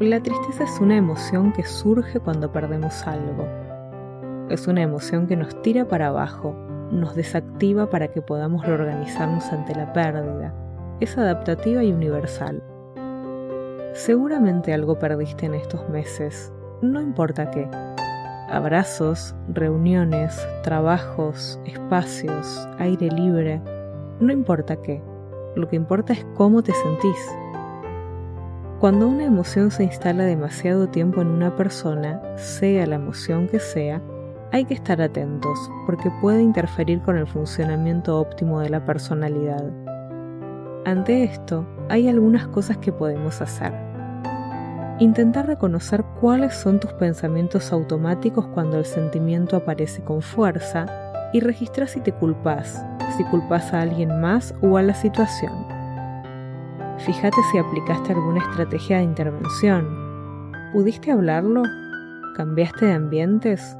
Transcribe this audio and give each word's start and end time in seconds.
La 0.00 0.20
tristeza 0.20 0.64
es 0.64 0.78
una 0.78 0.94
emoción 0.94 1.54
que 1.54 1.64
surge 1.64 2.20
cuando 2.20 2.52
perdemos 2.52 3.06
algo. 3.06 3.48
Es 4.50 4.66
una 4.68 4.82
emoción 4.82 5.26
que 5.26 5.36
nos 5.36 5.62
tira 5.62 5.88
para 5.88 6.08
abajo, 6.08 6.54
nos 6.90 7.14
desactiva 7.14 7.88
para 7.88 8.08
que 8.08 8.20
podamos 8.20 8.66
reorganizarnos 8.66 9.50
ante 9.54 9.74
la 9.74 9.94
pérdida. 9.94 10.52
Es 11.00 11.16
adaptativa 11.16 11.82
y 11.82 11.94
universal. 11.94 12.62
Seguramente 13.94 14.74
algo 14.74 14.98
perdiste 14.98 15.46
en 15.46 15.54
estos 15.54 15.88
meses, 15.88 16.52
no 16.82 17.00
importa 17.00 17.50
qué. 17.50 17.66
Abrazos, 18.50 19.34
reuniones, 19.48 20.46
trabajos, 20.62 21.58
espacios, 21.64 22.68
aire 22.78 23.08
libre, 23.08 23.62
no 24.20 24.30
importa 24.30 24.76
qué. 24.76 25.02
Lo 25.54 25.66
que 25.68 25.76
importa 25.76 26.12
es 26.12 26.26
cómo 26.34 26.62
te 26.62 26.72
sentís. 26.74 27.30
Cuando 28.86 29.08
una 29.08 29.24
emoción 29.24 29.72
se 29.72 29.82
instala 29.82 30.22
demasiado 30.22 30.88
tiempo 30.88 31.20
en 31.20 31.26
una 31.26 31.56
persona, 31.56 32.22
sea 32.36 32.86
la 32.86 32.94
emoción 32.94 33.48
que 33.48 33.58
sea, 33.58 34.00
hay 34.52 34.64
que 34.64 34.74
estar 34.74 35.02
atentos 35.02 35.58
porque 35.86 36.08
puede 36.20 36.40
interferir 36.40 37.02
con 37.02 37.16
el 37.16 37.26
funcionamiento 37.26 38.16
óptimo 38.16 38.60
de 38.60 38.68
la 38.68 38.84
personalidad. 38.84 39.72
Ante 40.84 41.24
esto, 41.24 41.66
hay 41.88 42.08
algunas 42.08 42.46
cosas 42.46 42.78
que 42.78 42.92
podemos 42.92 43.40
hacer. 43.40 43.72
Intentar 45.00 45.48
reconocer 45.48 46.04
cuáles 46.20 46.54
son 46.54 46.78
tus 46.78 46.92
pensamientos 46.92 47.72
automáticos 47.72 48.46
cuando 48.54 48.78
el 48.78 48.84
sentimiento 48.84 49.56
aparece 49.56 50.04
con 50.04 50.22
fuerza 50.22 50.86
y 51.32 51.40
registrar 51.40 51.88
si 51.88 51.98
te 51.98 52.12
culpas, 52.12 52.86
si 53.16 53.24
culpas 53.24 53.74
a 53.74 53.80
alguien 53.80 54.20
más 54.20 54.54
o 54.62 54.76
a 54.76 54.82
la 54.82 54.94
situación. 54.94 55.75
Fíjate 56.98 57.36
si 57.52 57.58
aplicaste 57.58 58.12
alguna 58.12 58.40
estrategia 58.40 58.98
de 58.98 59.04
intervención. 59.04 59.86
¿Pudiste 60.72 61.12
hablarlo? 61.12 61.62
¿Cambiaste 62.36 62.86
de 62.86 62.92
ambientes? 62.94 63.76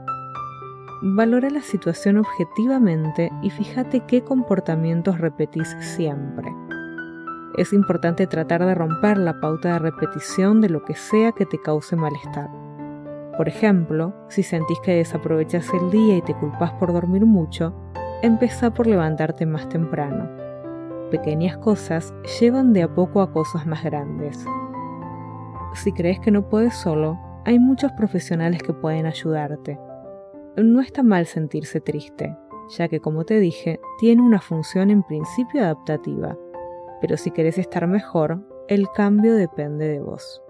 Valora 1.03 1.49
la 1.49 1.63
situación 1.63 2.19
objetivamente 2.19 3.31
y 3.43 3.51
fíjate 3.51 4.01
qué 4.01 4.23
comportamientos 4.23 5.19
repetís 5.19 5.69
siempre. 5.81 6.55
Es 7.57 7.73
importante 7.73 8.27
tratar 8.27 8.65
de 8.67 8.75
romper 8.75 9.17
la 9.17 9.41
pauta 9.41 9.73
de 9.73 9.79
repetición 9.79 10.61
de 10.61 10.69
lo 10.69 10.85
que 10.85 10.95
sea 10.95 11.33
que 11.33 11.47
te 11.47 11.61
cause 11.61 11.97
malestar. 11.97 12.51
Por 13.39 13.49
ejemplo, 13.49 14.15
si 14.29 14.43
sentís 14.43 14.79
que 14.81 14.93
desaprovechas 14.93 15.71
el 15.73 15.91
día 15.91 16.19
y 16.19 16.23
te 16.23 16.35
culpas 16.35 16.73
por 16.73 16.93
dormir 16.93 17.25
mucho, 17.25 17.75
empieza 18.23 18.73
por 18.73 18.87
levantarte 18.87 19.47
más 19.47 19.69
temprano 19.71 20.47
pequeñas 21.07 21.57
cosas 21.59 22.15
llevan 22.41 22.73
de 22.73 22.83
a 22.83 22.95
poco 22.95 23.21
a 23.21 23.33
cosas 23.33 23.67
más 23.67 23.83
grandes. 23.83 24.45
Si 25.75 25.93
crees 25.93 26.21
que 26.21 26.31
no 26.31 26.49
puedes 26.49 26.75
solo, 26.75 27.19
hay 27.45 27.59
muchos 27.59 27.93
profesionales 27.93 28.63
que 28.63 28.73
pueden 28.73 29.07
ayudarte. 29.07 29.79
No 30.57 30.81
está 30.81 31.03
mal 31.03 31.27
sentirse 31.27 31.81
triste, 31.81 32.37
ya 32.77 32.89
que 32.89 33.01
como 33.01 33.25
te 33.25 33.39
dije, 33.39 33.79
tiene 33.99 34.23
una 34.23 34.41
función 34.41 34.91
en 34.91 35.03
principio 35.03 35.63
adaptativa, 35.63 36.37
pero 37.01 37.17
si 37.17 37.31
querés 37.31 37.59
estar 37.59 37.87
mejor, 37.87 38.41
el 38.69 38.89
cambio 38.91 39.35
depende 39.35 39.87
de 39.87 40.01
vos. 40.01 40.43